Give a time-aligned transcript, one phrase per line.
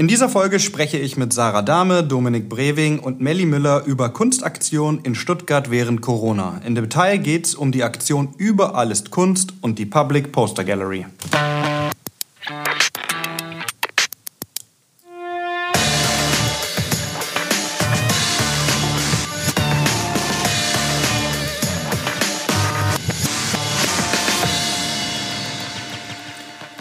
[0.00, 5.00] In dieser Folge spreche ich mit Sarah Dahme, Dominik Brewing und Melly Müller über Kunstaktion
[5.02, 6.58] in Stuttgart während Corona.
[6.64, 11.04] In Detail geht es um die Aktion Überall ist Kunst und die Public Poster Gallery.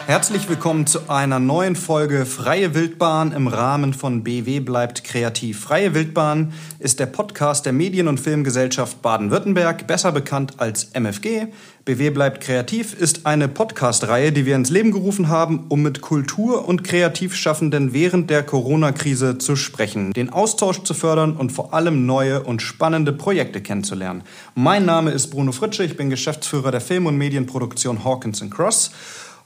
[0.10, 5.60] Herzlich willkommen zu einer neuen Folge Freie Wildbahn im Rahmen von BW bleibt kreativ.
[5.60, 11.50] Freie Wildbahn ist der Podcast der Medien- und Filmgesellschaft Baden-Württemberg, besser bekannt als MFG.
[11.86, 16.68] BW bleibt kreativ ist eine Podcast-Reihe, die wir ins Leben gerufen haben, um mit Kultur-
[16.68, 22.42] und Kreativschaffenden während der Corona-Krise zu sprechen, den Austausch zu fördern und vor allem neue
[22.42, 24.24] und spannende Projekte kennenzulernen.
[24.56, 28.90] Mein Name ist Bruno Fritsche, ich bin Geschäftsführer der Film- und Medienproduktion Hawkins Cross.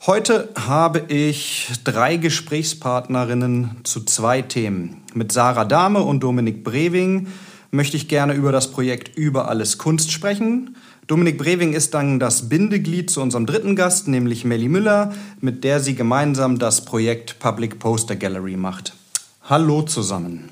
[0.06, 5.02] Heute habe ich drei Gesprächspartnerinnen zu zwei Themen.
[5.14, 7.28] Mit Sarah Dahme und Dominik Brewing
[7.72, 10.76] möchte ich gerne über das Projekt Über alles Kunst sprechen.
[11.08, 15.80] Dominik Brewing ist dann das Bindeglied zu unserem dritten Gast, nämlich Melly Müller, mit der
[15.80, 18.96] sie gemeinsam das Projekt Public Poster Gallery macht.
[19.44, 20.50] Hallo zusammen.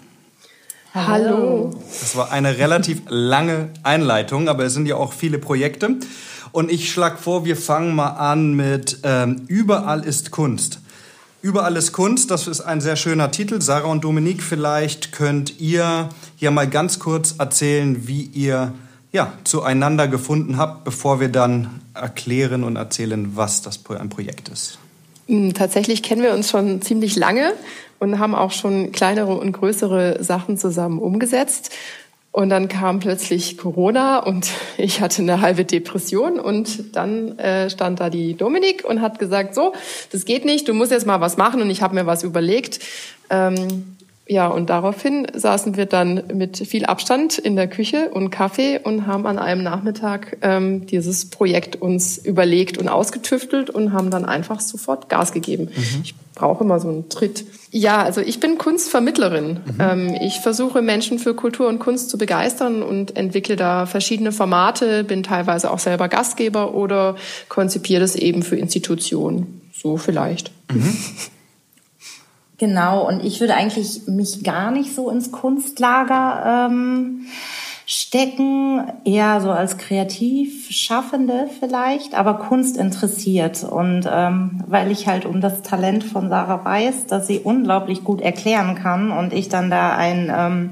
[0.94, 1.72] Hallo.
[2.02, 5.98] Das war eine relativ lange Einleitung, aber es sind ja auch viele Projekte.
[6.52, 10.80] Und ich schlage vor, wir fangen mal an mit ähm, Überall ist Kunst.
[11.42, 13.62] Überall ist Kunst, das ist ein sehr schöner Titel.
[13.62, 18.74] Sarah und Dominique, vielleicht könnt ihr hier mal ganz kurz erzählen, wie ihr
[19.12, 24.78] ja, zueinander gefunden habt, bevor wir dann erklären und erzählen, was das ein Projekt ist.
[25.28, 27.54] Hm, tatsächlich kennen wir uns schon ziemlich lange
[28.00, 31.72] und haben auch schon kleinere und größere Sachen zusammen umgesetzt.
[32.34, 38.00] Und dann kam plötzlich Corona und ich hatte eine halbe Depression und dann äh, stand
[38.00, 39.74] da die Dominik und hat gesagt, so,
[40.12, 42.80] das geht nicht, du musst jetzt mal was machen und ich habe mir was überlegt.
[43.30, 48.80] Ähm, ja, und daraufhin saßen wir dann mit viel Abstand in der Küche und Kaffee
[48.82, 54.24] und haben an einem Nachmittag ähm, dieses Projekt uns überlegt und ausgetüftelt und haben dann
[54.24, 55.70] einfach sofort Gas gegeben.
[55.76, 56.02] Mhm.
[56.04, 57.46] Ich brauche immer so einen Tritt.
[57.72, 59.62] Ja, also ich bin Kunstvermittlerin.
[59.66, 59.76] Mhm.
[59.80, 65.04] Ähm, ich versuche Menschen für Kultur und Kunst zu begeistern und entwickle da verschiedene Formate,
[65.04, 67.16] bin teilweise auch selber Gastgeber oder
[67.50, 69.62] konzipiere das eben für Institutionen.
[69.74, 70.52] So vielleicht.
[70.72, 70.98] Mhm.
[72.58, 77.26] Genau, und ich würde eigentlich mich gar nicht so ins Kunstlager ähm,
[77.94, 83.66] stecken, eher so als Kreativschaffende vielleicht, aber Kunst interessiert.
[83.66, 88.22] Und ähm, weil ich halt um das Talent von Sarah weiß, dass sie unglaublich gut
[88.22, 90.70] erklären kann und ich dann da ein ähm,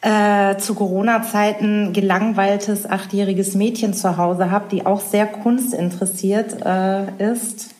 [0.00, 7.74] äh, zu Corona-Zeiten gelangweiltes achtjähriges Mädchen zu Hause habe, die auch sehr kunstinteressiert äh, ist,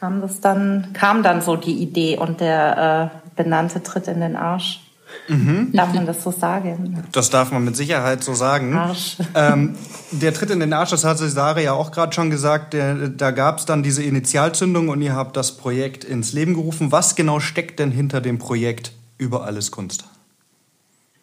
[0.00, 4.34] kam das dann, kam dann so die Idee und der äh, benannte Tritt in den
[4.34, 4.80] Arsch.
[5.28, 5.70] Mhm.
[5.72, 7.04] Darf man das so sagen?
[7.12, 8.74] Das darf man mit Sicherheit so sagen.
[8.74, 9.16] Arsch.
[9.34, 9.76] Ähm,
[10.10, 13.30] der Tritt in den Arsch, das hat Sarah ja auch gerade schon gesagt, der, da
[13.30, 16.92] gab es dann diese Initialzündung und ihr habt das Projekt ins Leben gerufen.
[16.92, 20.04] Was genau steckt denn hinter dem Projekt Über alles Kunst?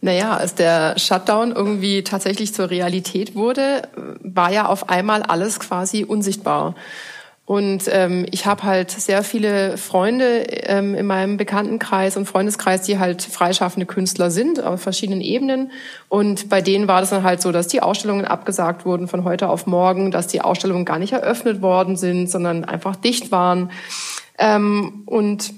[0.01, 3.83] Naja, als der Shutdown irgendwie tatsächlich zur Realität wurde,
[4.23, 6.73] war ja auf einmal alles quasi unsichtbar.
[7.51, 12.97] Und ähm, ich habe halt sehr viele Freunde ähm, in meinem Bekanntenkreis und Freundeskreis, die
[12.97, 15.73] halt freischaffende Künstler sind auf verschiedenen Ebenen.
[16.07, 19.49] Und bei denen war das dann halt so, dass die Ausstellungen abgesagt wurden von heute
[19.49, 23.69] auf morgen, dass die Ausstellungen gar nicht eröffnet worden sind, sondern einfach dicht waren.
[24.39, 25.53] Ähm, und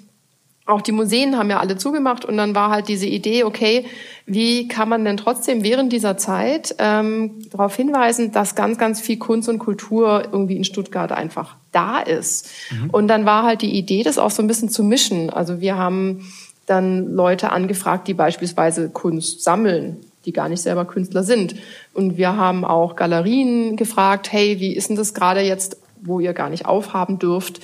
[0.66, 3.86] auch die Museen haben ja alle zugemacht und dann war halt diese Idee, okay,
[4.26, 9.20] wie kann man denn trotzdem während dieser Zeit ähm, darauf hinweisen, dass ganz, ganz viel
[9.20, 12.50] Kunst und Kultur irgendwie in Stuttgart einfach da ist.
[12.72, 12.90] Mhm.
[12.90, 15.30] Und dann war halt die Idee, das auch so ein bisschen zu mischen.
[15.30, 16.26] Also wir haben
[16.66, 21.56] dann Leute angefragt, die beispielsweise Kunst sammeln, die gar nicht selber Künstler sind.
[21.94, 26.34] Und wir haben auch Galerien gefragt, hey, wie ist denn das gerade jetzt, wo ihr
[26.34, 27.60] gar nicht aufhaben dürft?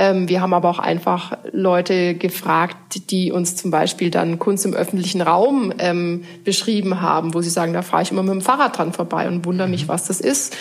[0.00, 4.72] Ähm, wir haben aber auch einfach Leute gefragt, die uns zum Beispiel dann Kunst im
[4.72, 8.78] öffentlichen Raum ähm, beschrieben haben, wo sie sagen, da fahre ich immer mit dem Fahrrad
[8.78, 9.88] dran vorbei und wundere mich, mhm.
[9.88, 10.56] was das ist.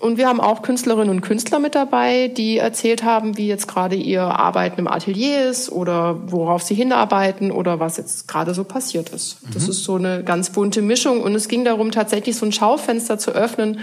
[0.00, 3.94] Und wir haben auch Künstlerinnen und Künstler mit dabei, die erzählt haben, wie jetzt gerade
[3.94, 9.10] ihr Arbeiten im Atelier ist oder worauf sie hinarbeiten oder was jetzt gerade so passiert
[9.10, 9.44] ist.
[9.44, 9.50] Mhm.
[9.52, 13.18] Das ist so eine ganz bunte Mischung und es ging darum, tatsächlich so ein Schaufenster
[13.18, 13.80] zu öffnen,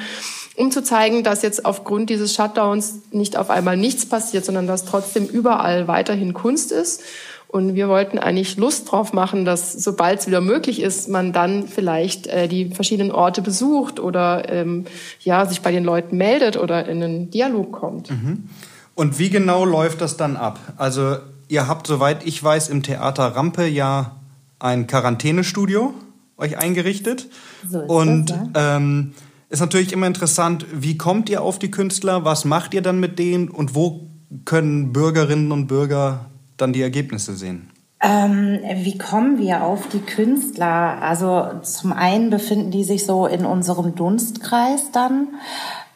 [0.57, 4.85] um zu zeigen, dass jetzt aufgrund dieses Shutdowns nicht auf einmal nichts passiert, sondern dass
[4.85, 7.01] trotzdem überall weiterhin Kunst ist.
[7.47, 11.67] Und wir wollten eigentlich Lust drauf machen, dass sobald es wieder möglich ist, man dann
[11.67, 14.85] vielleicht äh, die verschiedenen Orte besucht oder ähm,
[15.21, 18.11] ja sich bei den Leuten meldet oder in einen Dialog kommt.
[18.11, 18.49] Mhm.
[18.93, 20.59] Und wie genau läuft das dann ab?
[20.77, 21.17] Also
[21.47, 24.17] ihr habt, soweit ich weiß, im Theater Rampe ja
[24.59, 25.93] ein Quarantänestudio
[26.37, 27.27] euch eingerichtet.
[27.69, 28.77] So ist und das, ja.
[28.77, 29.13] ähm,
[29.49, 33.19] ist natürlich immer interessant, wie kommt ihr auf die Künstler, was macht ihr dann mit
[33.19, 34.07] denen und wo
[34.43, 36.25] können Bürgerinnen und Bürger
[36.57, 37.69] dann die Ergebnisse sehen?
[38.01, 41.01] Ähm, wie kommen wir auf die Künstler?
[41.01, 45.29] Also zum einen befinden die sich so in unserem Dunstkreis dann.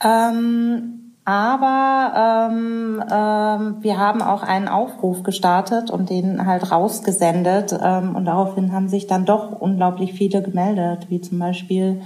[0.03, 7.77] Ähm, aber ähm, ähm, wir haben auch einen Aufruf gestartet und den halt rausgesendet.
[7.79, 12.01] Ähm, und daraufhin haben sich dann doch unglaublich viele gemeldet, wie zum Beispiel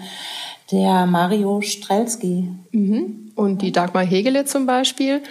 [0.73, 2.49] der Mario Strelski.
[2.71, 5.19] Mhm und die Dagmar Hegele zum Beispiel.
[5.19, 5.23] Mhm.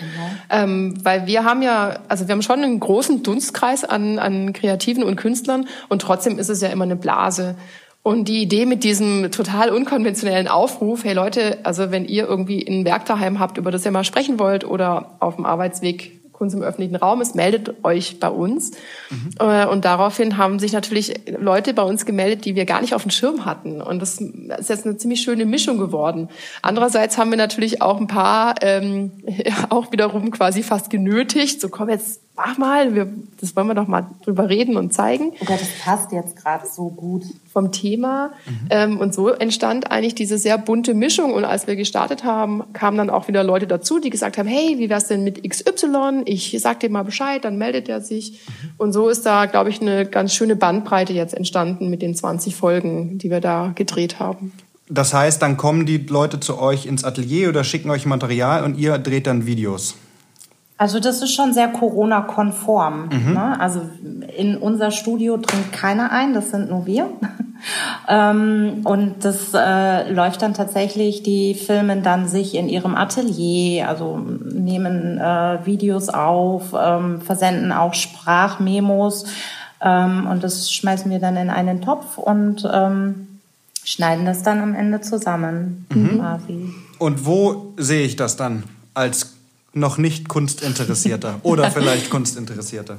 [0.50, 5.04] Ähm, weil wir haben ja, also wir haben schon einen großen Dunstkreis an, an Kreativen
[5.04, 7.56] und Künstlern und trotzdem ist es ja immer eine Blase.
[8.02, 12.84] Und die Idee mit diesem total unkonventionellen Aufruf, hey Leute, also wenn ihr irgendwie ein
[12.84, 16.62] Werk daheim habt, über das ihr mal sprechen wollt oder auf dem Arbeitsweg Kunst im
[16.62, 18.72] öffentlichen Raum ist, meldet euch bei uns.
[19.10, 19.30] Mhm.
[19.38, 23.02] Äh, und daraufhin haben sich natürlich Leute bei uns gemeldet, die wir gar nicht auf
[23.02, 23.80] dem Schirm hatten.
[23.80, 26.28] Und das ist jetzt eine ziemlich schöne Mischung geworden.
[26.62, 29.12] Andererseits haben wir natürlich auch ein paar ähm,
[29.68, 33.86] auch wiederum quasi fast genötigt, so komm jetzt mach mal, wir, das wollen wir doch
[33.86, 35.32] mal drüber reden und zeigen.
[35.40, 37.24] Oh Gott, das passt jetzt gerade so gut.
[37.52, 38.32] Vom Thema.
[38.46, 38.66] Mhm.
[38.70, 41.34] Ähm, und so entstand eigentlich diese sehr bunte Mischung.
[41.34, 44.78] Und als wir gestartet haben, kamen dann auch wieder Leute dazu, die gesagt haben, hey,
[44.78, 46.22] wie wär's denn mit XY?
[46.24, 48.32] Ich sag dir mal Bescheid, dann meldet er sich.
[48.32, 48.70] Mhm.
[48.78, 52.56] Und so ist da, glaube ich, eine ganz schöne Bandbreite jetzt entstanden mit den 20
[52.56, 54.52] Folgen, die wir da gedreht haben.
[54.88, 58.78] Das heißt, dann kommen die Leute zu euch ins Atelier oder schicken euch Material und
[58.78, 59.94] ihr dreht dann Videos.
[60.82, 63.08] Also das ist schon sehr Corona-konform.
[63.08, 63.34] Mhm.
[63.34, 63.60] Ne?
[63.60, 63.82] Also
[64.36, 67.08] in unser Studio dringt keiner ein, das sind nur wir.
[68.08, 74.18] ähm, und das äh, läuft dann tatsächlich, die filmen dann sich in ihrem Atelier, also
[74.18, 79.26] nehmen äh, Videos auf, ähm, versenden auch Sprachmemos
[79.80, 83.28] ähm, und das schmeißen wir dann in einen Topf und ähm,
[83.84, 85.86] schneiden das dann am Ende zusammen.
[85.94, 86.18] Mhm.
[86.18, 86.74] Quasi.
[86.98, 88.64] Und wo sehe ich das dann
[88.94, 89.41] als
[89.74, 92.98] noch nicht Kunstinteressierter oder vielleicht Kunstinteressierter?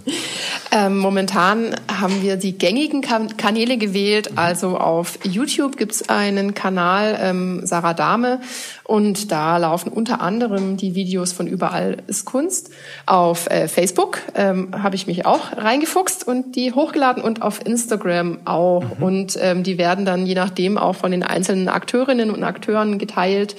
[0.72, 4.32] Ähm, momentan haben wir die gängigen kan Kanäle gewählt.
[4.32, 4.38] Mhm.
[4.40, 8.40] Also auf YouTube gibt's einen Kanal ähm, Sarah Dame
[8.84, 12.72] und da laufen unter anderem die Videos von Überall ist Kunst.
[13.06, 18.40] Auf äh, Facebook ähm, habe ich mich auch reingefuchst und die hochgeladen und auf Instagram
[18.46, 18.84] auch.
[18.98, 19.04] Mhm.
[19.04, 23.56] Und ähm, die werden dann je nachdem auch von den einzelnen Akteurinnen und Akteuren geteilt.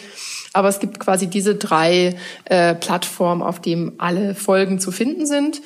[0.55, 2.17] Aber es gibt quasi diese drei
[2.47, 5.61] äh, Plattformen, auf denen alle Folgen zu finden sind.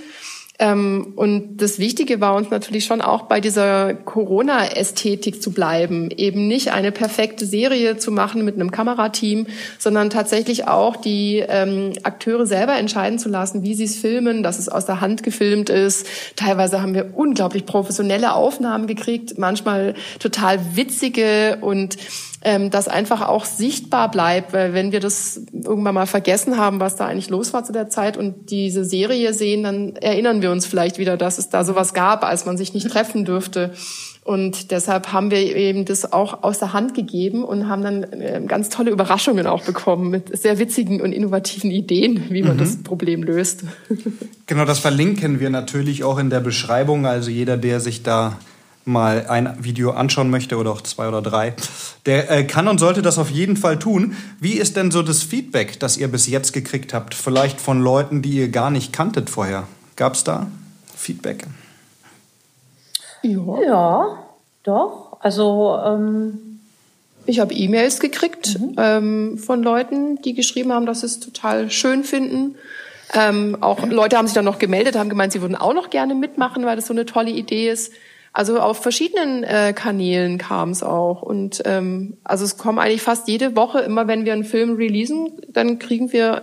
[0.60, 6.48] Ähm, und das Wichtige war uns natürlich schon auch bei dieser Corona-Ästhetik zu bleiben, eben
[6.48, 9.46] nicht eine perfekte Serie zu machen mit einem Kamerateam,
[9.78, 14.58] sondern tatsächlich auch die ähm, Akteure selber entscheiden zu lassen, wie sie es filmen, dass
[14.58, 16.06] es aus der Hand gefilmt ist.
[16.34, 21.96] Teilweise haben wir unglaublich professionelle Aufnahmen gekriegt, manchmal total witzige und
[22.42, 26.96] ähm, das einfach auch sichtbar bleibt, weil wenn wir das irgendwann mal vergessen haben, was
[26.96, 30.66] da eigentlich los war zu der Zeit und diese Serie sehen, dann erinnern wir uns
[30.66, 33.72] vielleicht wieder, dass es da sowas gab, als man sich nicht treffen dürfte.
[34.28, 38.42] Und deshalb haben wir eben das auch aus der Hand gegeben und haben dann äh,
[38.46, 42.58] ganz tolle Überraschungen auch bekommen mit sehr witzigen und innovativen Ideen, wie man mhm.
[42.58, 43.64] das Problem löst.
[44.46, 47.04] Genau, das verlinken wir natürlich auch in der Beschreibung.
[47.04, 48.38] Also jeder, der sich da
[48.88, 51.54] mal ein Video anschauen möchte oder auch zwei oder drei,
[52.06, 54.16] der äh, kann und sollte das auf jeden Fall tun.
[54.40, 57.14] Wie ist denn so das Feedback, das ihr bis jetzt gekriegt habt?
[57.14, 59.68] Vielleicht von Leuten, die ihr gar nicht kanntet vorher.
[59.96, 60.46] Gab es da
[60.96, 61.46] Feedback?
[63.22, 64.18] Ja, ja
[64.64, 65.18] doch.
[65.20, 66.48] Also ähm
[67.28, 68.74] ich habe E-Mails gekriegt mhm.
[68.78, 72.54] ähm, von Leuten, die geschrieben haben, dass sie es total schön finden.
[73.12, 76.14] Ähm, auch Leute haben sich dann noch gemeldet, haben gemeint, sie würden auch noch gerne
[76.14, 77.92] mitmachen, weil das so eine tolle Idee ist.
[78.32, 81.22] Also auf verschiedenen äh, Kanälen kam es auch.
[81.22, 85.32] Und ähm, also es kommen eigentlich fast jede Woche, immer wenn wir einen Film releasen,
[85.48, 86.42] dann kriegen wir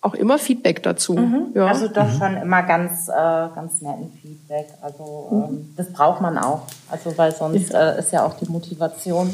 [0.00, 1.14] auch immer Feedback dazu.
[1.14, 1.46] Mhm.
[1.54, 1.66] Ja.
[1.66, 2.18] Also doch mhm.
[2.18, 4.68] schon immer ganz, äh, ganz netten Feedback.
[4.80, 5.44] Also mhm.
[5.44, 6.62] ähm, das braucht man auch.
[6.88, 9.32] Also weil sonst äh, ist ja auch die Motivation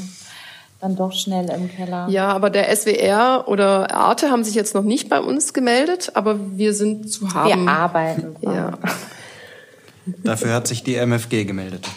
[0.81, 2.09] dann doch schnell im Keller.
[2.09, 6.37] Ja, aber der SWR oder Arte haben sich jetzt noch nicht bei uns gemeldet, aber
[6.57, 7.65] wir sind zu haben.
[7.65, 8.37] Wir arbeiten.
[8.43, 8.73] Ja.
[10.07, 11.89] Dafür hat sich die MFG gemeldet.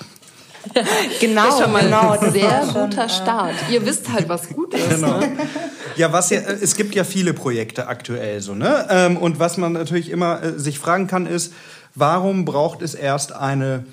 [1.19, 2.11] genau, das ist schon mal genau.
[2.11, 3.55] ein sehr guter Start.
[3.71, 4.89] Ihr wisst halt, was gut ist.
[4.89, 5.19] Genau.
[5.19, 5.37] Ne?
[5.95, 8.85] Ja, was ja, es gibt ja viele Projekte aktuell so, ne?
[8.89, 11.53] Ähm, und was man natürlich immer äh, sich fragen kann, ist,
[11.95, 13.85] warum braucht es erst eine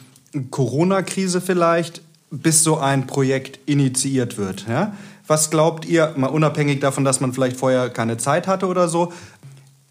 [0.50, 4.66] Corona-Krise vielleicht, bis so ein Projekt initiiert wird?
[4.68, 4.94] Ja?
[5.26, 9.12] Was glaubt ihr, mal unabhängig davon, dass man vielleicht vorher keine Zeit hatte oder so,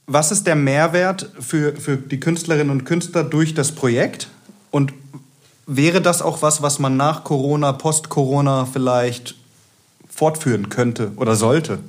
[0.06, 4.30] was ist der Mehrwert für, für die Künstlerinnen und Künstler durch das Projekt?
[4.72, 4.94] Und
[5.66, 9.36] wäre das auch was, was man nach Corona, Post-Corona vielleicht
[10.10, 11.80] fortführen könnte oder sollte?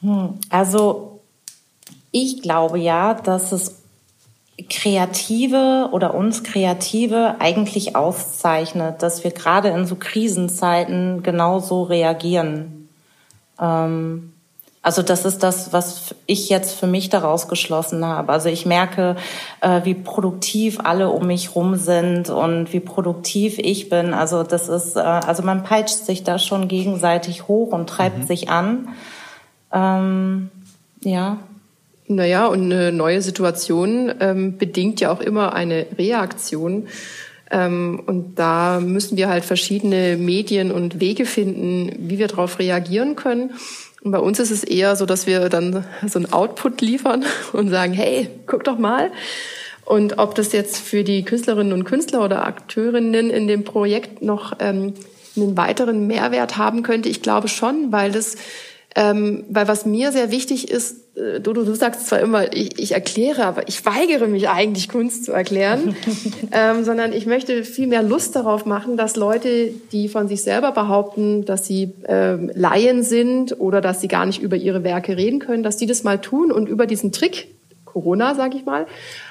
[0.00, 1.20] Hm, also
[2.10, 3.76] ich glaube ja, dass es
[4.70, 12.88] Kreative oder uns Kreative eigentlich auszeichnet, dass wir gerade in so Krisenzeiten genauso reagieren.
[13.60, 14.32] Ähm,
[14.86, 18.32] also das ist das, was ich jetzt für mich daraus geschlossen habe.
[18.32, 19.16] Also ich merke,
[19.60, 24.14] äh, wie produktiv alle um mich rum sind und wie produktiv ich bin.
[24.14, 28.26] Also das ist, äh, also man peitscht sich da schon gegenseitig hoch und treibt mhm.
[28.28, 28.90] sich an.
[29.72, 30.50] Ähm,
[31.02, 31.38] ja.
[32.06, 36.86] Naja, und eine neue Situation ähm, bedingt ja auch immer eine Reaktion.
[37.50, 43.16] Ähm, und da müssen wir halt verschiedene Medien und Wege finden, wie wir darauf reagieren
[43.16, 43.50] können.
[44.06, 47.70] Und bei uns ist es eher so, dass wir dann so ein Output liefern und
[47.70, 49.10] sagen, hey, guck doch mal.
[49.84, 54.52] Und ob das jetzt für die Künstlerinnen und Künstler oder Akteurinnen in dem Projekt noch
[54.60, 54.94] ähm,
[55.36, 58.36] einen weiteren Mehrwert haben könnte, ich glaube schon, weil das
[58.96, 62.92] ähm, weil was mir sehr wichtig ist, äh, du, du sagst zwar immer, ich, ich
[62.92, 65.94] erkläre, aber ich weigere mich eigentlich, Kunst zu erklären,
[66.52, 70.72] ähm, sondern ich möchte viel mehr Lust darauf machen, dass Leute, die von sich selber
[70.72, 75.40] behaupten, dass sie ähm, Laien sind oder dass sie gar nicht über ihre Werke reden
[75.40, 76.50] können, dass die das mal tun.
[76.50, 77.48] Und über diesen Trick
[77.84, 78.86] Corona, sage ich mal,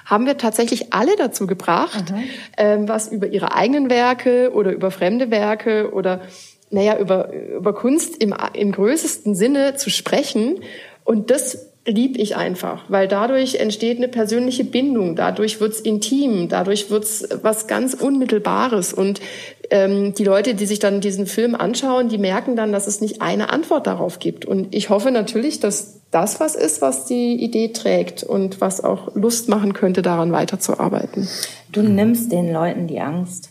[0.06, 2.14] haben wir tatsächlich alle dazu gebracht,
[2.58, 6.22] ähm, was über ihre eigenen Werke oder über fremde Werke oder
[6.70, 10.60] naja, über, über Kunst im, im größten Sinne zu sprechen.
[11.04, 16.90] Und das lieb ich einfach, weil dadurch entsteht eine persönliche Bindung, dadurch wird's intim, dadurch
[16.90, 18.92] wird's was ganz Unmittelbares.
[18.94, 19.22] Und
[19.70, 23.22] ähm, die Leute, die sich dann diesen Film anschauen, die merken dann, dass es nicht
[23.22, 24.46] eine Antwort darauf gibt.
[24.46, 29.16] Und ich hoffe natürlich, dass das was ist, was die Idee trägt und was auch
[29.16, 31.28] Lust machen könnte, daran weiterzuarbeiten.
[31.72, 33.50] Du nimmst den Leuten die Angst.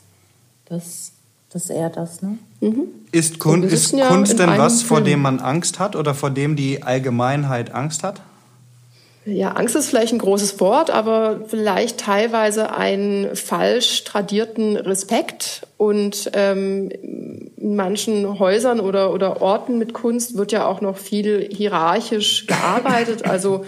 [0.65, 1.14] Das
[1.55, 2.37] das ist eher das, ne?
[2.61, 2.89] Mhm.
[3.13, 6.57] Ist, Kun ist ja Kunst denn was, vor dem man Angst hat oder vor dem
[6.57, 8.21] die Allgemeinheit Angst hat?
[9.25, 15.67] Ja, Angst ist vielleicht ein großes Wort, aber vielleicht teilweise einen falsch tradierten Respekt.
[15.79, 16.91] Und ähm,
[17.57, 23.25] in manchen Häusern oder, oder Orten mit Kunst wird ja auch noch viel hierarchisch gearbeitet.
[23.25, 23.65] Also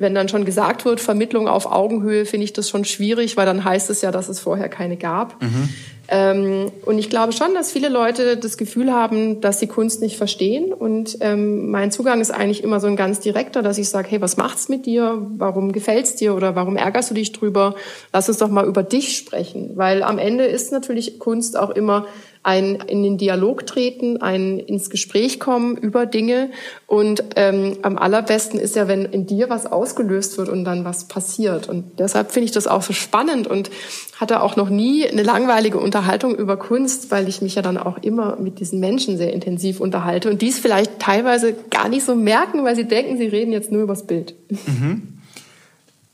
[0.00, 3.64] wenn dann schon gesagt wird, Vermittlung auf Augenhöhe, finde ich das schon schwierig, weil dann
[3.64, 5.40] heißt es ja, dass es vorher keine gab.
[5.42, 5.68] Mhm.
[6.12, 10.16] Ähm, und ich glaube schon, dass viele Leute das Gefühl haben, dass sie Kunst nicht
[10.16, 10.72] verstehen.
[10.72, 14.20] Und ähm, mein Zugang ist eigentlich immer so ein ganz direkter, dass ich sage, hey,
[14.20, 15.24] was macht's mit dir?
[15.36, 17.76] Warum gefällt's dir oder warum ärgerst du dich drüber?
[18.12, 19.72] Lass uns doch mal über dich sprechen.
[19.76, 22.06] Weil am Ende ist natürlich Kunst auch immer
[22.42, 26.50] ein in den Dialog treten, ein ins Gespräch kommen über Dinge.
[26.86, 31.04] Und ähm, am allerbesten ist ja, wenn in dir was ausgelöst wird und dann was
[31.04, 31.68] passiert.
[31.68, 33.70] Und deshalb finde ich das auch so spannend und
[34.18, 37.98] hatte auch noch nie eine langweilige Unterhaltung über Kunst, weil ich mich ja dann auch
[37.98, 42.64] immer mit diesen Menschen sehr intensiv unterhalte und dies vielleicht teilweise gar nicht so merken,
[42.64, 44.34] weil sie denken, sie reden jetzt nur übers Bild.
[44.48, 45.18] Mhm.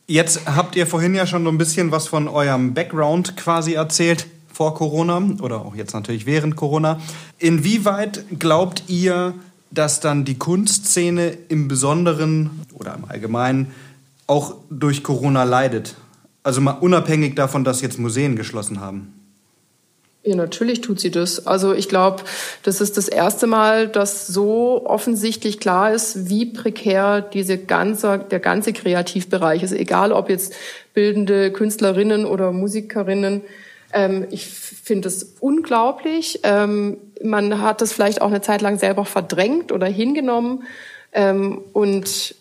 [0.09, 4.27] Jetzt habt ihr vorhin ja schon so ein bisschen was von eurem Background quasi erzählt
[4.57, 6.99] vor Corona oder auch jetzt natürlich während Corona.
[7.39, 9.35] Inwieweit glaubt ihr,
[9.71, 13.71] dass dann die Kunstszene im Besonderen oder im Allgemeinen
[14.27, 15.97] auch durch Corona leidet?
[16.43, 19.13] Also mal unabhängig davon, dass jetzt Museen geschlossen haben.
[20.23, 21.47] Ja, natürlich tut sie das.
[21.47, 22.23] Also ich glaube,
[22.63, 28.41] das ist das erste Mal, dass so offensichtlich klar ist, wie prekär diese ganze, der
[28.41, 29.73] ganze Kreativbereich ist.
[29.73, 30.55] Egal, ob jetzt
[30.95, 33.43] bildende Künstlerinnen oder Musikerinnen
[33.93, 36.41] ähm, ich finde es unglaublich.
[36.43, 40.65] Ähm, man hat das vielleicht auch eine Zeit lang selber verdrängt oder hingenommen.
[41.13, 42.35] Ähm, und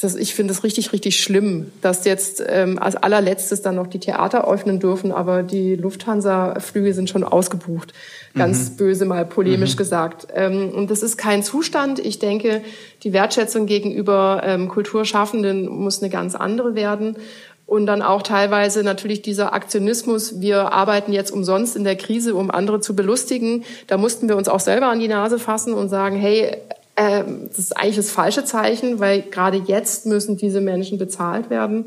[0.00, 4.00] das, ich finde es richtig, richtig schlimm, dass jetzt ähm, als allerletztes dann noch die
[4.00, 7.94] Theater öffnen dürfen, aber die Lufthansa-Flüge sind schon ausgebucht.
[8.34, 8.76] Ganz mhm.
[8.76, 9.78] böse mal polemisch mhm.
[9.78, 10.26] gesagt.
[10.34, 12.00] Ähm, und das ist kein Zustand.
[12.00, 12.62] Ich denke,
[13.04, 17.16] die Wertschätzung gegenüber ähm, Kulturschaffenden muss eine ganz andere werden.
[17.66, 22.50] Und dann auch teilweise natürlich dieser Aktionismus, wir arbeiten jetzt umsonst in der Krise, um
[22.50, 23.64] andere zu belustigen.
[23.86, 26.56] Da mussten wir uns auch selber an die Nase fassen und sagen, hey,
[26.96, 31.86] äh, das ist eigentlich das falsche Zeichen, weil gerade jetzt müssen diese Menschen bezahlt werden.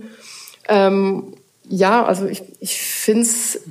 [0.67, 1.33] Ähm,
[1.69, 3.61] ja, also ich, ich finde es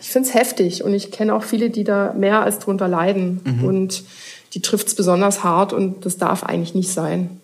[0.00, 3.40] ich find's heftig und ich kenne auch viele, die da mehr als drunter leiden.
[3.44, 3.64] Mhm.
[3.64, 4.04] Und
[4.52, 7.40] die trifft es besonders hart und das darf eigentlich nicht sein.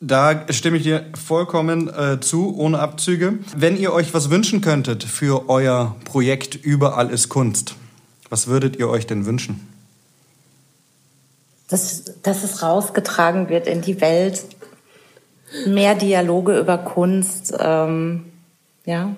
[0.00, 3.38] Da stimme ich dir vollkommen äh, zu, ohne Abzüge.
[3.56, 7.74] Wenn ihr euch was wünschen könntet für euer Projekt Überall ist Kunst,
[8.30, 9.66] was würdet ihr euch denn wünschen?
[11.68, 14.44] Dass, dass es rausgetragen wird in die Welt.
[15.66, 18.26] mehr Dialoge über Kunst, ähm,
[18.84, 19.16] ja.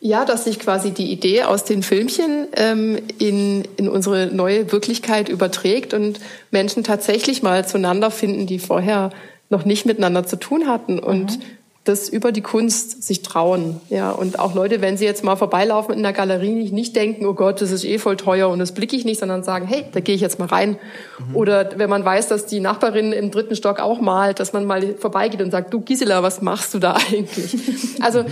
[0.00, 5.28] Ja, dass sich quasi die Idee aus den Filmchen ähm, in, in unsere neue Wirklichkeit
[5.28, 9.10] überträgt und Menschen tatsächlich mal zueinander finden, die vorher
[9.48, 11.42] noch nicht miteinander zu tun hatten und mhm.
[11.84, 13.80] das über die Kunst sich trauen.
[13.90, 17.26] Ja, und auch Leute, wenn sie jetzt mal vorbeilaufen in der Galerie, nicht, nicht denken,
[17.26, 19.84] oh Gott, das ist eh voll teuer und das blicke ich nicht, sondern sagen, hey,
[19.92, 20.78] da gehe ich jetzt mal rein.
[21.18, 21.36] Mhm.
[21.36, 24.94] Oder wenn man weiß, dass die Nachbarin im dritten Stock auch malt, dass man mal
[24.96, 27.54] vorbeigeht und sagt, du Gisela, was machst du da eigentlich?
[28.00, 28.24] also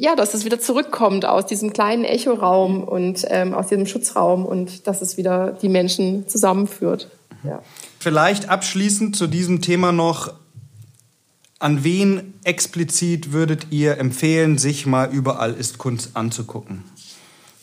[0.00, 4.86] ja, dass es wieder zurückkommt aus diesem kleinen Echoraum und ähm, aus diesem Schutzraum und
[4.86, 7.08] dass es wieder die Menschen zusammenführt.
[7.44, 7.60] Ja.
[8.00, 10.32] Vielleicht abschließend zu diesem Thema noch,
[11.58, 16.82] an wen explizit würdet ihr empfehlen, sich mal überall ist Kunst anzugucken?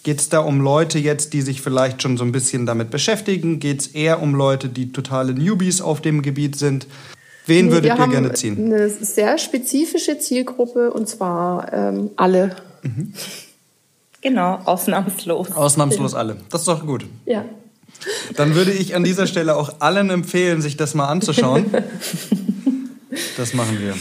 [0.04, 3.60] Geht es da um Leute jetzt, die sich vielleicht schon so ein bisschen damit beschäftigen?
[3.60, 6.86] Geht es eher um Leute, die totale Newbies auf dem Gebiet sind?
[7.48, 8.64] Wen würdet ihr gerne ziehen?
[8.72, 12.56] Eine sehr spezifische Zielgruppe und zwar ähm, alle.
[12.84, 13.12] Mhm.
[14.22, 15.52] Genau, ausnahmslos.
[15.52, 16.38] Ausnahmslos alle.
[16.52, 17.08] Das ist doch gut.
[17.26, 17.44] Ja.
[18.36, 21.66] Dann würde ich an dieser Stelle auch allen empfehlen, sich das mal anzuschauen.
[23.36, 23.96] Das machen wir.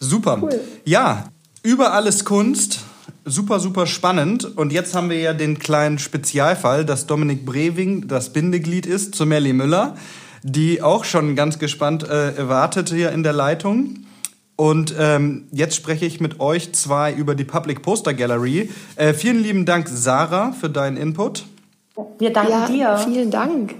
[0.00, 0.38] Super.
[0.40, 0.60] Cool.
[0.84, 1.28] Ja,
[1.62, 2.80] über alles Kunst.
[3.24, 4.56] Super, super spannend.
[4.56, 9.26] Und jetzt haben wir ja den kleinen Spezialfall, dass Dominik Breving das Bindeglied ist zu
[9.26, 9.96] Melly Müller
[10.46, 14.06] die auch schon ganz gespannt äh, wartet hier in der Leitung.
[14.54, 18.70] Und ähm, jetzt spreche ich mit euch zwei über die Public Poster Gallery.
[18.94, 21.44] Äh, vielen lieben Dank, Sarah, für deinen Input.
[22.18, 22.98] Wir danken ja, dir.
[22.98, 23.74] Vielen Dank.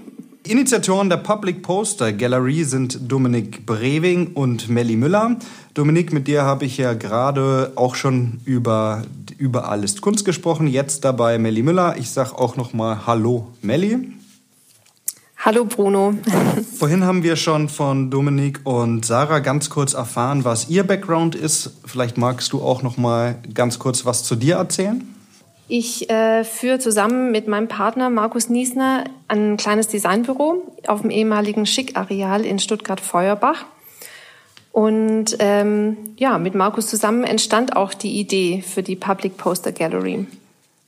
[0.47, 5.37] Initiatoren der Public Poster Gallery sind Dominik Breving und Melly Müller.
[5.75, 9.03] Dominik, mit dir habe ich ja gerade auch schon über
[9.39, 10.67] Überall ist Kunst gesprochen.
[10.67, 11.97] Jetzt dabei Melly Müller.
[11.99, 14.13] Ich sage auch noch mal Hallo, Melly.
[15.37, 16.15] Hallo Bruno.
[16.79, 21.73] Vorhin haben wir schon von Dominik und Sarah ganz kurz erfahren, was ihr Background ist.
[21.85, 25.16] Vielleicht magst du auch noch mal ganz kurz was zu dir erzählen.
[25.69, 31.67] Ich äh, führe zusammen mit meinem Partner Markus Niesner ein kleines Designbüro auf dem ehemaligen
[31.67, 33.65] Schick-Areal in Stuttgart-Feuerbach.
[34.71, 40.27] Und ähm, ja, mit Markus zusammen entstand auch die Idee für die Public Poster Gallery.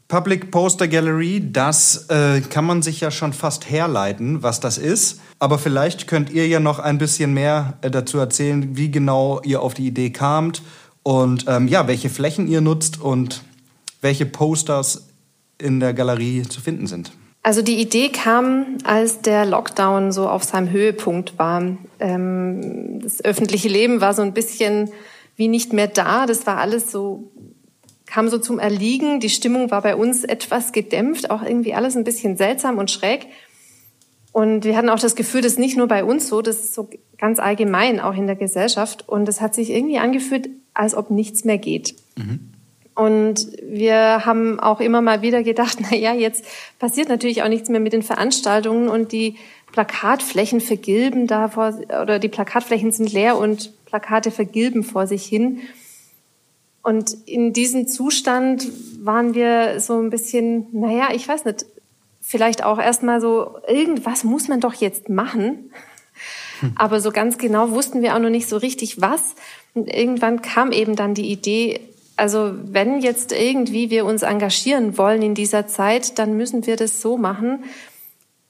[0.07, 5.21] Public Poster Gallery, das äh, kann man sich ja schon fast herleiten, was das ist.
[5.39, 9.61] Aber vielleicht könnt ihr ja noch ein bisschen mehr äh, dazu erzählen, wie genau ihr
[9.61, 10.63] auf die Idee kamt
[11.03, 13.43] und ähm, ja, welche Flächen ihr nutzt und
[14.01, 15.09] welche Posters
[15.59, 17.13] in der Galerie zu finden sind.
[17.43, 21.63] Also die Idee kam, als der Lockdown so auf seinem Höhepunkt war.
[21.99, 24.91] Ähm, das öffentliche Leben war so ein bisschen
[25.37, 26.27] wie nicht mehr da.
[26.27, 27.31] Das war alles so
[28.09, 29.21] kam so zum Erliegen.
[29.21, 33.27] Die Stimmung war bei uns etwas gedämpft, auch irgendwie alles ein bisschen seltsam und schräg.
[34.33, 36.75] Und wir hatten auch das Gefühl, das ist nicht nur bei uns so, das ist
[36.75, 39.09] so ganz allgemein auch in der Gesellschaft.
[39.09, 41.95] Und es hat sich irgendwie angefühlt, als ob nichts mehr geht.
[42.17, 42.53] Mhm.
[42.99, 46.45] Und wir haben auch immer mal wieder gedacht, na ja, jetzt
[46.81, 49.37] passiert natürlich auch nichts mehr mit den Veranstaltungen und die
[49.71, 55.61] Plakatflächen vergilben da vor, oder die Plakatflächen sind leer und Plakate vergilben vor sich hin.
[56.83, 58.67] Und in diesem Zustand
[59.05, 61.67] waren wir so ein bisschen, naja, ich weiß nicht,
[62.21, 65.71] vielleicht auch erstmal so, irgendwas muss man doch jetzt machen.
[66.75, 69.37] Aber so ganz genau wussten wir auch noch nicht so richtig was.
[69.75, 71.81] Und irgendwann kam eben dann die Idee,
[72.19, 77.01] also wenn jetzt irgendwie wir uns engagieren wollen in dieser Zeit, dann müssen wir das
[77.01, 77.65] so machen,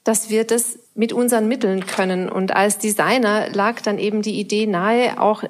[0.03, 2.29] dass wir das mit unseren Mitteln können.
[2.29, 5.49] Und als Designer lag dann eben die Idee nahe, auch äh,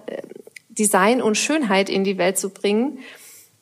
[0.68, 3.00] Design und Schönheit in die Welt zu bringen.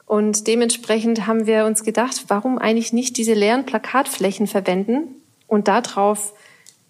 [0.06, 6.34] Und dementsprechend haben wir uns gedacht, warum eigentlich nicht diese leeren Plakatflächen verwenden und darauf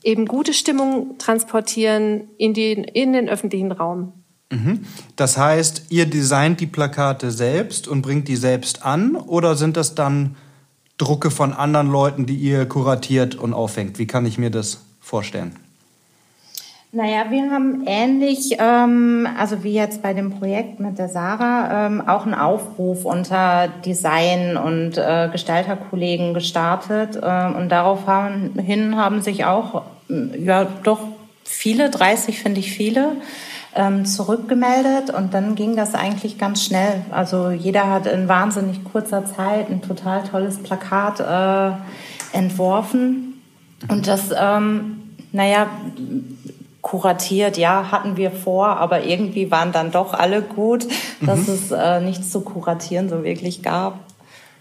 [0.04, 4.14] eben gute Stimmung transportieren in den, in den öffentlichen Raum.
[4.50, 4.86] Mhm.
[5.16, 9.96] Das heißt, ihr designt die Plakate selbst und bringt die selbst an oder sind das
[9.96, 10.36] dann
[10.98, 14.00] Drucke von anderen Leuten, die ihr kuratiert und aufhängt?
[14.00, 15.56] Wie kann ich mir das vorstellen?
[16.94, 22.02] Naja, wir haben ähnlich, ähm, also wie jetzt bei dem Projekt mit der Sarah, ähm,
[22.08, 27.18] auch einen Aufruf unter Design- und äh, Gestalterkollegen gestartet.
[27.18, 31.02] Äh, und daraufhin haben sich auch, ja, doch
[31.44, 33.18] viele, 30 finde ich viele,
[33.78, 35.12] ähm, zurückgemeldet.
[35.12, 37.06] Und dann ging das eigentlich ganz schnell.
[37.12, 43.42] Also jeder hat in wahnsinnig kurzer Zeit ein total tolles Plakat äh, entworfen.
[43.88, 45.68] Und das, ähm, naja,
[46.82, 50.88] kuratiert, ja, hatten wir vor, aber irgendwie waren dann doch alle gut,
[51.22, 51.54] dass mhm.
[51.54, 54.00] es äh, nichts zu kuratieren so wirklich gab.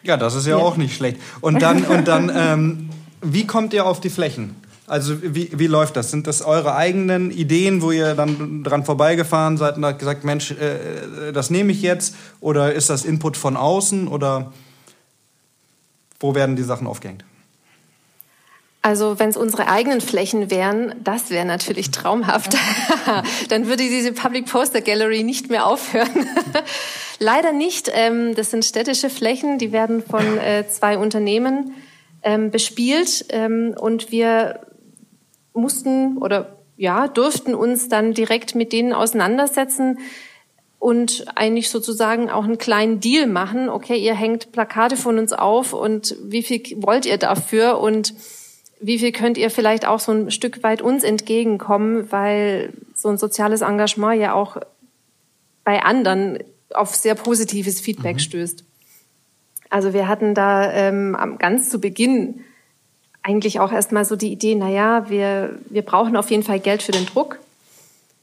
[0.02, 0.62] Ja, das ist ja, ja.
[0.62, 1.18] auch nicht schlecht.
[1.40, 2.90] Und dann, und dann ähm,
[3.22, 4.56] wie kommt ihr auf die Flächen?
[4.86, 6.10] Also wie, wie läuft das?
[6.10, 10.52] Sind das eure eigenen Ideen, wo ihr dann dran vorbeigefahren seid und habt gesagt, Mensch,
[10.52, 12.14] äh, das nehme ich jetzt?
[12.40, 14.06] Oder ist das Input von außen?
[14.06, 14.52] Oder
[16.20, 17.24] wo werden die Sachen aufgehängt?
[18.86, 22.56] Also wenn es unsere eigenen Flächen wären, das wäre natürlich traumhaft.
[23.48, 26.28] Dann würde diese Public Poster Gallery nicht mehr aufhören.
[27.18, 27.90] Leider nicht.
[27.92, 31.74] Ähm, das sind städtische Flächen, die werden von äh, zwei Unternehmen
[32.22, 34.60] ähm, bespielt ähm, und wir
[35.56, 39.98] mussten oder ja, durften uns dann direkt mit denen auseinandersetzen
[40.78, 43.68] und eigentlich sozusagen auch einen kleinen Deal machen.
[43.68, 47.80] Okay, ihr hängt Plakate von uns auf und wie viel wollt ihr dafür?
[47.80, 48.14] Und
[48.80, 53.16] wie viel könnt ihr vielleicht auch so ein Stück weit uns entgegenkommen, weil so ein
[53.16, 54.58] soziales Engagement ja auch
[55.64, 56.38] bei anderen
[56.74, 58.20] auf sehr positives Feedback mhm.
[58.20, 58.64] stößt.
[59.70, 62.44] Also wir hatten da ähm, ganz zu Beginn
[63.26, 66.82] eigentlich auch erstmal so die Idee, na ja, wir, wir brauchen auf jeden Fall Geld
[66.82, 67.40] für den Druck.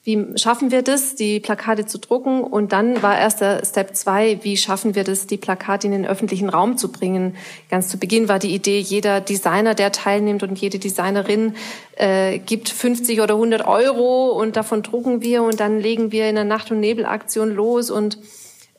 [0.05, 2.41] Wie schaffen wir das, die Plakate zu drucken?
[2.41, 6.49] Und dann war erster Step zwei, wie schaffen wir das, die Plakate in den öffentlichen
[6.49, 7.35] Raum zu bringen?
[7.69, 11.55] Ganz zu Beginn war die Idee, jeder Designer, der teilnimmt und jede Designerin
[11.95, 16.35] äh, gibt 50 oder 100 Euro und davon drucken wir und dann legen wir in
[16.35, 18.17] der Nacht- und Nebelaktion los und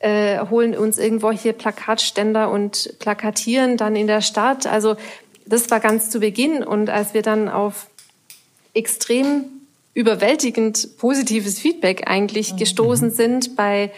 [0.00, 4.66] äh, holen uns irgendwo hier Plakatständer und plakatieren dann in der Stadt.
[4.66, 4.96] Also
[5.46, 6.62] das war ganz zu Beginn.
[6.62, 7.88] Und als wir dann auf
[8.74, 9.44] extrem
[9.94, 12.56] überwältigend positives Feedback eigentlich mhm.
[12.58, 13.92] gestoßen sind bei,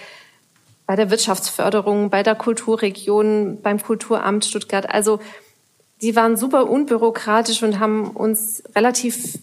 [0.87, 4.89] bei der Wirtschaftsförderung, bei der Kulturregion, beim Kulturamt Stuttgart.
[4.89, 5.21] Also
[6.03, 9.39] die waren super unbürokratisch und haben uns relativ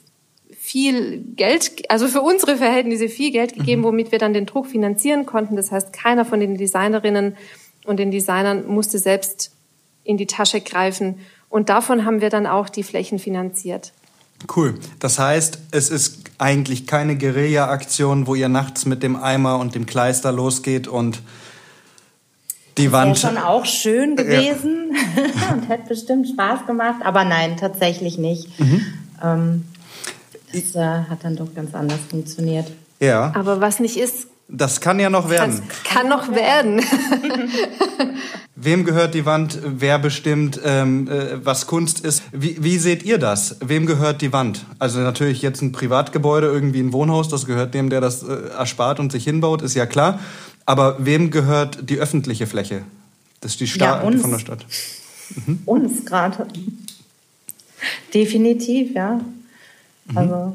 [0.63, 3.85] viel Geld, also für unsere Verhältnisse viel Geld gegeben, mhm.
[3.85, 5.55] womit wir dann den Druck finanzieren konnten.
[5.55, 7.35] Das heißt, keiner von den Designerinnen
[7.85, 9.51] und den Designern musste selbst
[10.03, 11.19] in die Tasche greifen.
[11.53, 13.93] Und davon haben wir dann auch die Flächen finanziert.
[14.55, 14.73] Cool.
[14.97, 19.85] Das heißt, es ist eigentlich keine Guerilla-Aktion, wo ihr nachts mit dem Eimer und dem
[19.85, 21.21] Kleister losgeht und
[22.79, 23.11] die das Wand.
[23.11, 25.53] Das wäre schon auch schön gewesen ja.
[25.53, 28.59] und hätte bestimmt Spaß gemacht, aber nein, tatsächlich nicht.
[28.59, 28.85] Mhm.
[29.23, 29.65] Ähm,
[30.51, 32.65] das äh, hat dann doch ganz anders funktioniert.
[32.99, 33.31] Ja.
[33.35, 35.61] Aber was nicht ist, das kann ja noch werden.
[35.67, 36.79] Das kann noch werden.
[38.55, 39.57] Wem gehört die Wand?
[39.63, 42.21] Wer bestimmt, ähm, äh, was Kunst ist?
[42.31, 43.57] Wie, wie seht ihr das?
[43.61, 44.65] Wem gehört die Wand?
[44.77, 48.99] Also natürlich jetzt ein Privatgebäude, irgendwie ein Wohnhaus, das gehört dem, der das äh, erspart
[48.99, 50.19] und sich hinbaut, ist ja klar.
[50.65, 52.83] Aber wem gehört die öffentliche Fläche?
[53.41, 54.65] Das ist die Sta ja, von der Stadt.
[55.47, 55.59] Mhm.
[55.65, 56.47] Uns gerade.
[58.13, 59.19] Definitiv, ja.
[60.05, 60.53] Mhm.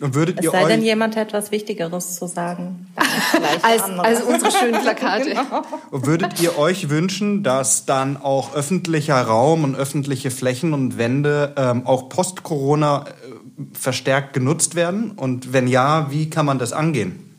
[0.00, 2.88] Und würdet es ihr sei denn, jemand hat etwas Wichtigeres zu sagen.
[3.62, 5.24] als, als unsere schönen Plakate.
[5.28, 5.62] genau.
[5.92, 11.54] Und würdet ihr euch wünschen, dass dann auch öffentlicher Raum und öffentliche Flächen und Wände
[11.56, 15.12] ähm, auch post-Corona äh, verstärkt genutzt werden?
[15.12, 17.36] Und wenn ja, wie kann man das angehen?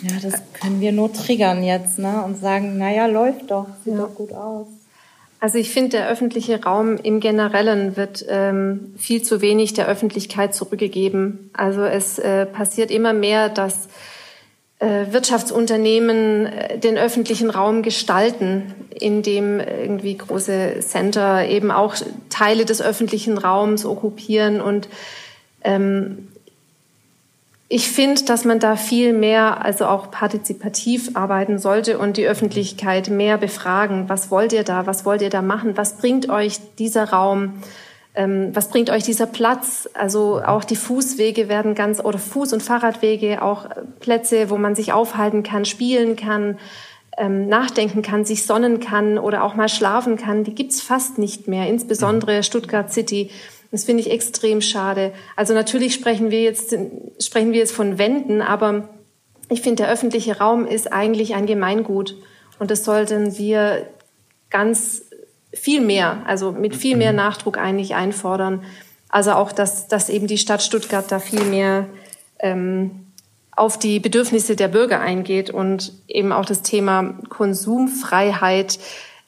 [0.00, 2.22] Ja, das können wir nur triggern jetzt ne?
[2.24, 4.00] und sagen, naja, läuft doch, sieht ja.
[4.00, 4.66] doch gut aus.
[5.42, 10.54] Also ich finde, der öffentliche Raum im Generellen wird ähm, viel zu wenig der Öffentlichkeit
[10.54, 11.50] zurückgegeben.
[11.52, 13.88] Also es äh, passiert immer mehr, dass
[14.78, 21.96] äh, Wirtschaftsunternehmen äh, den öffentlichen Raum gestalten, indem irgendwie große Center eben auch
[22.30, 24.88] Teile des öffentlichen Raums okkupieren und
[25.64, 26.28] ähm,
[27.74, 33.08] ich finde, dass man da viel mehr, also auch partizipativ arbeiten sollte und die Öffentlichkeit
[33.08, 34.10] mehr befragen.
[34.10, 34.86] Was wollt ihr da?
[34.86, 35.74] Was wollt ihr da machen?
[35.78, 37.62] Was bringt euch dieser Raum?
[38.14, 39.88] Ähm, was bringt euch dieser Platz?
[39.94, 43.64] Also auch die Fußwege werden ganz, oder Fuß- und Fahrradwege, auch
[44.00, 46.58] Plätze, wo man sich aufhalten kann, spielen kann,
[47.16, 50.44] ähm, nachdenken kann, sich sonnen kann oder auch mal schlafen kann.
[50.44, 53.30] Die gibt's fast nicht mehr, insbesondere Stuttgart City
[53.72, 55.12] das finde ich extrem schade.
[55.34, 56.76] Also natürlich sprechen wir jetzt,
[57.18, 58.90] sprechen wir jetzt von Wänden, aber
[59.48, 62.16] ich finde, der öffentliche Raum ist eigentlich ein Gemeingut.
[62.58, 63.88] Und das sollten wir
[64.50, 65.02] ganz
[65.54, 68.62] viel mehr, also mit viel mehr Nachdruck eigentlich einfordern.
[69.08, 71.86] Also auch, dass, dass eben die Stadt Stuttgart da viel mehr
[72.38, 73.06] ähm,
[73.56, 78.78] auf die Bedürfnisse der Bürger eingeht und eben auch das Thema Konsumfreiheit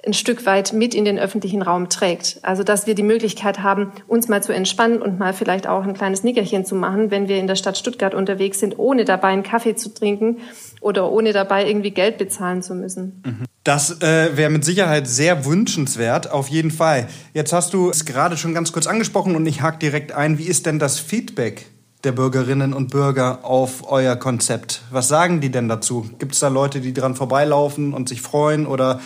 [0.06, 2.38] ein Stück weit mit in den öffentlichen Raum trägt.
[2.42, 5.94] Also dass wir die Möglichkeit haben, uns mal zu entspannen und mal vielleicht auch ein
[5.94, 9.42] kleines Nickerchen zu machen, wenn wir in der Stadt Stuttgart unterwegs sind, ohne dabei einen
[9.42, 10.38] Kaffee zu trinken
[10.80, 13.22] oder ohne dabei irgendwie Geld bezahlen zu müssen.
[13.64, 17.08] Das äh, wäre mit Sicherheit sehr wünschenswert, auf jeden Fall.
[17.32, 20.38] Jetzt hast du es gerade schon ganz kurz angesprochen und ich hake direkt ein.
[20.38, 21.66] Wie ist denn das Feedback
[22.04, 24.82] der Bürgerinnen und Bürger auf euer Konzept?
[24.90, 26.06] Was sagen die denn dazu?
[26.18, 29.00] Gibt es da Leute, die dran vorbeilaufen und sich freuen oder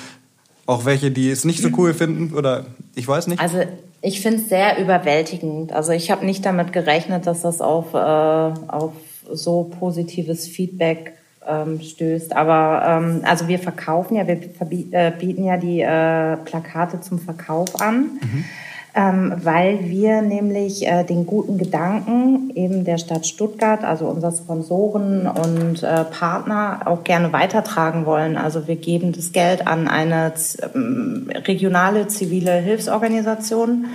[0.69, 3.41] auch welche, die es nicht so cool finden oder Ich weiß nicht.
[3.41, 3.63] Also
[4.03, 5.73] ich finde es sehr überwältigend.
[5.73, 8.93] Also ich habe nicht damit gerechnet, dass das auf, äh, auf
[9.33, 11.15] so positives Feedback
[11.49, 12.37] ähm, stößt.
[12.37, 14.41] Aber ähm, also wir verkaufen ja, wir
[14.93, 18.19] äh, bieten ja die äh, Plakate zum Verkauf an.
[18.21, 18.45] Mhm
[18.95, 25.27] ähm, weil wir nämlich äh, den guten Gedanken eben der Stadt Stuttgart, also unser Sponsoren
[25.27, 28.37] und äh, Partner auch gerne weitertragen wollen.
[28.37, 30.33] Also wir geben das Geld an eine
[30.75, 33.83] ähm, regionale zivile Hilfsorganisation.
[33.83, 33.87] Mhm.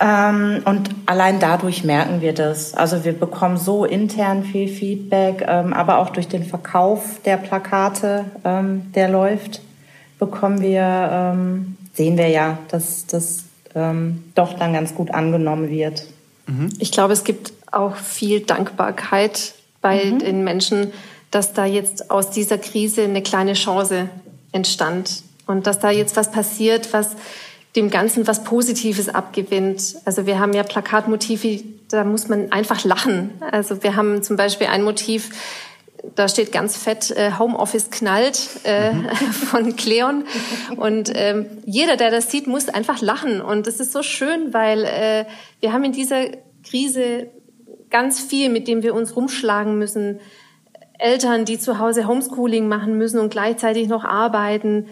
[0.00, 2.74] Ähm, und allein dadurch merken wir das.
[2.74, 8.24] Also wir bekommen so intern viel Feedback, ähm, aber auch durch den Verkauf der Plakate,
[8.44, 9.62] ähm, der läuft,
[10.18, 13.43] bekommen wir, ähm, sehen wir ja, dass das
[13.74, 16.06] ähm, doch dann ganz gut angenommen wird.
[16.46, 16.70] Mhm.
[16.78, 20.18] Ich glaube, es gibt auch viel Dankbarkeit bei mhm.
[20.20, 20.92] den Menschen,
[21.30, 24.08] dass da jetzt aus dieser Krise eine kleine Chance
[24.52, 27.16] entstand und dass da jetzt was passiert, was
[27.76, 29.96] dem Ganzen was Positives abgewinnt.
[30.04, 33.30] Also wir haben ja Plakatmotive, da muss man einfach lachen.
[33.50, 35.30] Also wir haben zum Beispiel ein Motiv,
[36.14, 39.08] da steht ganz fett äh, Homeoffice knallt äh, mhm.
[39.32, 40.24] von Cleon
[40.76, 44.84] und ähm, jeder, der das sieht, muss einfach lachen und das ist so schön, weil
[44.84, 45.24] äh,
[45.60, 46.26] wir haben in dieser
[46.62, 47.28] Krise
[47.90, 50.20] ganz viel, mit dem wir uns rumschlagen müssen.
[50.98, 54.86] Eltern, die zu Hause Homeschooling machen müssen und gleichzeitig noch arbeiten,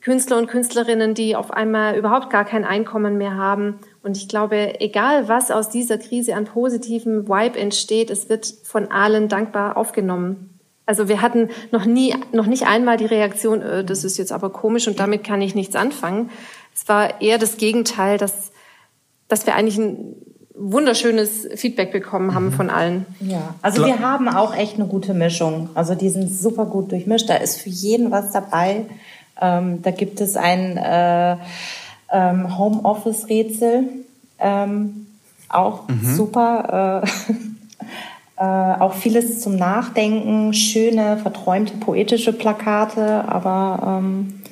[0.00, 3.80] Künstler und Künstlerinnen, die auf einmal überhaupt gar kein Einkommen mehr haben.
[4.02, 8.90] Und ich glaube, egal was aus dieser Krise an positivem Vibe entsteht, es wird von
[8.90, 10.58] allen dankbar aufgenommen.
[10.86, 14.50] Also wir hatten noch nie, noch nicht einmal die Reaktion, äh, das ist jetzt aber
[14.50, 16.30] komisch und damit kann ich nichts anfangen.
[16.74, 18.52] Es war eher das Gegenteil, dass,
[19.28, 20.14] dass wir eigentlich ein
[20.54, 22.52] wunderschönes Feedback bekommen haben mhm.
[22.52, 23.06] von allen.
[23.20, 25.70] Ja, also wir haben auch echt eine gute Mischung.
[25.74, 27.28] Also die sind super gut durchmischt.
[27.28, 28.86] Da ist für jeden was dabei.
[29.40, 31.36] Ähm, da gibt es ein äh,
[32.10, 33.84] ähm, Homeoffice-Rätsel,
[34.38, 35.06] ähm,
[35.48, 36.14] auch mhm.
[36.14, 37.02] super.
[37.04, 37.32] Äh,
[38.38, 44.42] Äh, auch vieles zum Nachdenken, schöne, verträumte, poetische Plakate, aber ähm,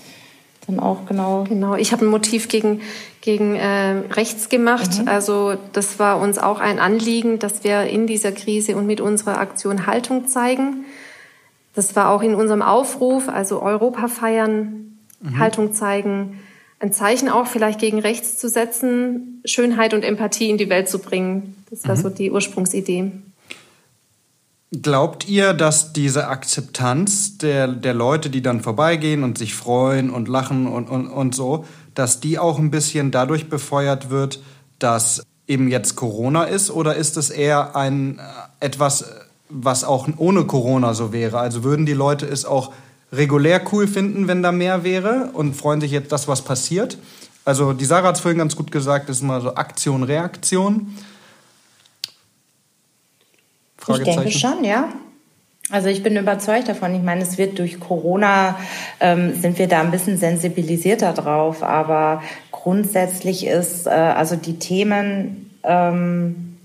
[0.66, 1.44] dann auch genau.
[1.48, 2.80] Genau, ich habe ein Motiv gegen,
[3.20, 5.02] gegen äh, rechts gemacht.
[5.02, 5.08] Mhm.
[5.08, 9.38] Also das war uns auch ein Anliegen, dass wir in dieser Krise und mit unserer
[9.38, 10.84] Aktion Haltung zeigen.
[11.76, 15.38] Das war auch in unserem Aufruf, also Europa feiern, mhm.
[15.38, 16.40] Haltung zeigen,
[16.78, 20.98] ein Zeichen auch vielleicht gegen rechts zu setzen, Schönheit und Empathie in die Welt zu
[20.98, 21.56] bringen.
[21.70, 22.00] Das war mhm.
[22.00, 23.12] so die Ursprungsidee.
[24.82, 30.28] Glaubt ihr, dass diese Akzeptanz der, der Leute, die dann vorbeigehen und sich freuen und
[30.28, 34.42] lachen und, und, und so, dass die auch ein bisschen dadurch befeuert wird,
[34.78, 36.70] dass eben jetzt Corona ist?
[36.70, 39.04] Oder ist es eher ein äh, etwas,
[39.48, 41.38] was auch ohne Corona so wäre?
[41.38, 42.72] Also würden die Leute es auch
[43.16, 46.98] regulär cool finden, wenn da mehr wäre und freuen sich jetzt, dass was passiert?
[47.44, 50.96] Also die Sarah hat es vorhin ganz gut gesagt, das ist mal so Aktion, Reaktion.
[53.88, 54.88] Ich denke schon, ja.
[55.70, 56.94] Also ich bin überzeugt davon.
[56.94, 58.56] Ich meine, es wird durch Corona
[59.00, 65.50] ähm, sind wir da ein bisschen sensibilisierter drauf, aber grundsätzlich ist äh, also die Themen
[65.64, 66.56] ähm,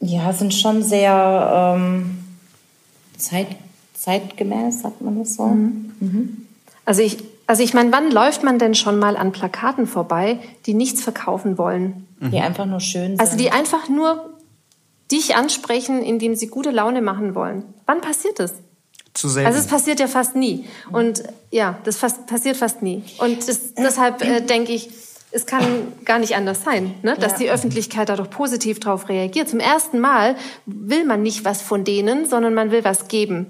[0.00, 2.24] ja sind schon sehr ähm,
[3.16, 3.46] zeit,
[3.94, 5.46] zeitgemäß, sagt man das so.
[5.46, 5.92] Mhm.
[6.00, 6.46] Mhm.
[6.84, 10.74] Also ich also ich meine, wann läuft man denn schon mal an Plakaten vorbei, die
[10.74, 12.06] nichts verkaufen wollen?
[12.20, 13.20] Die einfach nur schön sind.
[13.20, 14.30] Also die einfach nur
[15.10, 17.64] dich ansprechen, indem sie gute Laune machen wollen.
[17.84, 18.54] Wann passiert das?
[19.12, 19.46] Zu selten.
[19.46, 20.64] Also es passiert ja fast nie.
[20.90, 23.02] Und ja, das fast, passiert fast nie.
[23.18, 24.88] Und das, deshalb äh, denke ich,
[25.34, 25.64] es kann
[26.04, 27.16] gar nicht anders sein, ne?
[27.18, 27.38] dass ja.
[27.38, 29.48] die Öffentlichkeit da doch positiv drauf reagiert.
[29.48, 33.46] Zum ersten Mal will man nicht was von denen, sondern man will was geben.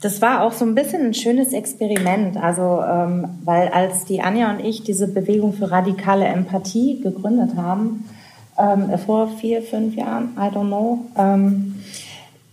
[0.00, 2.36] Das war auch so ein bisschen ein schönes Experiment.
[2.36, 8.08] Also, ähm, weil als die Anja und ich diese Bewegung für radikale Empathie gegründet haben,
[8.56, 11.00] ähm, vor vier, fünf Jahren, I don't know.
[11.16, 11.77] Ähm,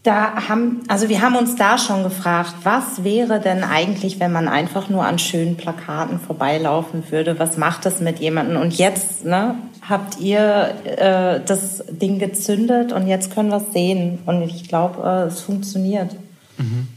[0.06, 4.48] da haben, also wir haben uns da schon gefragt, was wäre denn eigentlich, wenn man
[4.48, 7.39] einfach nur an schönen Plakaten vorbeilaufen würde?
[7.39, 8.62] Was macht das mit jemandem?
[8.62, 9.56] Und jetzt, ne,
[9.88, 14.20] habt ihr äh, das Ding gezündet und jetzt können wir es sehen.
[14.26, 16.15] Und ich glaube, äh, es funktioniert.
[16.58, 16.88] Mhm.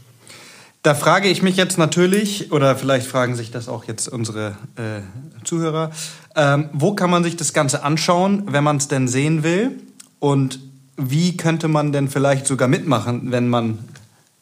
[0.81, 5.01] Da frage ich mich jetzt natürlich, oder vielleicht fragen sich das auch jetzt unsere äh,
[5.43, 5.91] Zuhörer,
[6.35, 9.71] ähm, wo kann man sich das Ganze anschauen, wenn man es denn sehen will?
[10.19, 10.59] Und
[10.99, 13.79] wie könnte man denn vielleicht sogar mitmachen, wenn man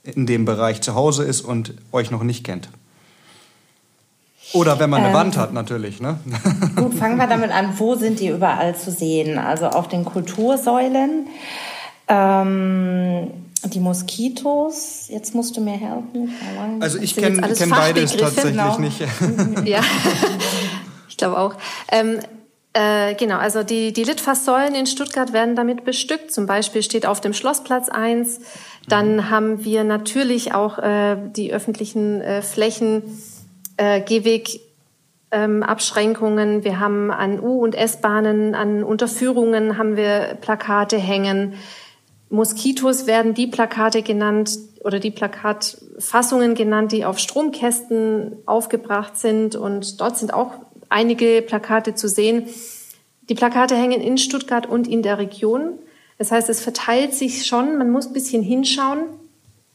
[0.03, 2.69] in dem Bereich zu Hause ist und euch noch nicht kennt?
[4.53, 5.99] Oder wenn man eine ähm, Wand hat, natürlich.
[5.99, 6.19] Ne?
[6.75, 7.73] Gut, fangen wir damit an.
[7.77, 9.37] Wo sind die überall zu sehen?
[9.37, 11.27] Also auf den Kultursäulen.
[12.07, 13.27] Ähm,
[13.65, 16.31] die Moskitos, jetzt musst du mir helfen.
[16.79, 18.79] Also ich kenne kenn beides tatsächlich genau.
[18.79, 19.01] nicht.
[19.65, 19.81] ja.
[21.09, 21.55] Ich glaube auch.
[21.91, 22.19] Ähm,
[22.77, 26.31] äh, genau, also die, die Litfaßsäulen in Stuttgart werden damit bestückt.
[26.31, 28.39] Zum Beispiel steht auf dem Schlossplatz eins.
[28.87, 29.29] Dann mhm.
[29.31, 33.01] haben wir natürlich auch äh, die öffentlichen äh, Flächen,
[33.77, 34.59] äh, Gehweg,
[35.31, 36.63] ähm, Abschränkungen.
[36.63, 41.55] Wir haben an U- und S-Bahnen, an Unterführungen haben wir Plakate hängen.
[42.29, 44.51] Moskitos werden die Plakate genannt
[44.83, 49.55] oder die Plakatfassungen genannt, die auf Stromkästen aufgebracht sind.
[49.55, 50.51] Und dort sind auch
[50.89, 52.47] einige Plakate zu sehen.
[53.29, 55.79] Die Plakate hängen in Stuttgart und in der Region.
[56.17, 57.77] Das heißt, es verteilt sich schon.
[57.77, 59.03] Man muss ein bisschen hinschauen.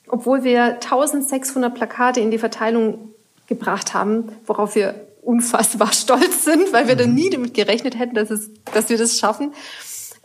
[0.08, 3.12] Obwohl wir 1600 Plakate in die Verteilung
[3.46, 8.30] gebracht haben, worauf wir unfassbar stolz sind, weil wir da nie damit gerechnet hätten, dass,
[8.30, 9.52] es, dass wir das schaffen,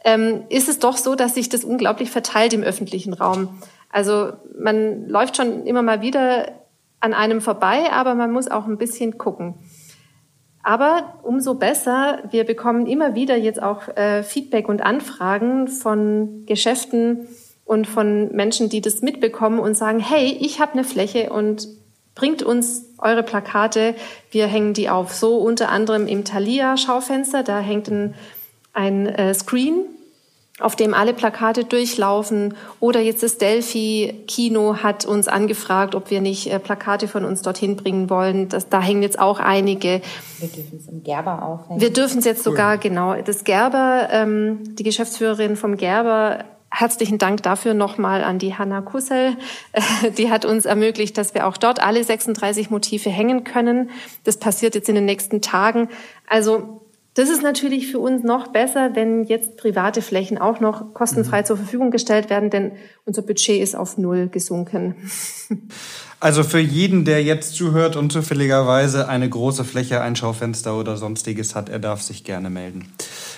[0.04, 3.50] ähm, ist es doch so, dass sich das unglaublich verteilt im öffentlichen Raum.
[3.90, 6.52] Also man läuft schon immer mal wieder
[7.00, 9.56] an einem vorbei, aber man muss auch ein bisschen gucken.
[10.68, 17.30] Aber umso besser, wir bekommen immer wieder jetzt auch äh, Feedback und Anfragen von Geschäften
[17.64, 21.70] und von Menschen, die das mitbekommen und sagen, hey, ich habe eine Fläche und
[22.16, 23.96] bringt uns eure Plakate,
[24.32, 25.14] wir hängen die auf.
[25.14, 28.14] So unter anderem im Thalia-Schaufenster, da hängt ein,
[28.74, 29.86] ein äh, Screen,
[30.60, 32.56] auf dem alle Plakate durchlaufen.
[32.80, 37.76] Oder jetzt das Delphi-Kino hat uns angefragt, ob wir nicht äh, Plakate von uns dorthin
[37.76, 38.50] bringen wollen.
[38.50, 40.02] Das, da hängen jetzt auch einige.
[40.40, 41.80] Wir dürfen es im Gerber aufhängen.
[41.80, 43.16] Wir dürfen es jetzt sogar, genau.
[43.22, 49.38] Das Gerber, ähm, die Geschäftsführerin vom Gerber Herzlichen Dank dafür nochmal an die Hanna Kussel.
[50.18, 53.90] Die hat uns ermöglicht, dass wir auch dort alle 36 Motive hängen können.
[54.26, 55.88] Das passiert jetzt in den nächsten Tagen.
[56.28, 56.82] Also
[57.18, 61.46] das ist natürlich für uns noch besser, wenn jetzt private Flächen auch noch kostenfrei mhm.
[61.46, 62.74] zur Verfügung gestellt werden, denn
[63.06, 64.96] unser Budget ist auf Null gesunken.
[66.20, 71.54] Also für jeden, der jetzt zuhört und zufälligerweise eine große Fläche, ein Schaufenster oder sonstiges
[71.54, 72.92] hat, er darf sich gerne melden.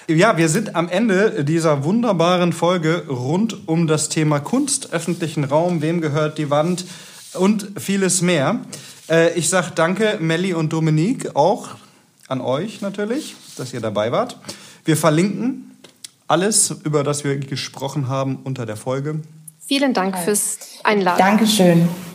[0.08, 5.82] Ja, wir sind am Ende dieser wunderbaren Folge rund um das Thema Kunst, öffentlichen Raum,
[5.82, 6.86] wem gehört die Wand
[7.34, 8.62] und vieles mehr.
[9.10, 11.72] Äh, ich sage danke, Melli und Dominique, auch
[12.30, 14.38] an euch natürlich, dass ihr dabei wart.
[14.86, 15.78] Wir verlinken
[16.28, 19.22] alles, über das wir gesprochen haben, unter der Folge.
[19.60, 21.20] Vielen Dank fürs Einladen.
[21.20, 21.90] Dankeschön.